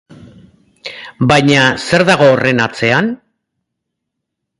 Baina 1.31 1.67
zer 1.87 2.05
dago 2.09 2.31
horren 2.37 2.63
atzean? 2.65 3.11